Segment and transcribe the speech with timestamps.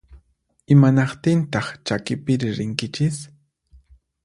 [0.73, 3.17] Imanaqtintaq chakipiri rinkichis?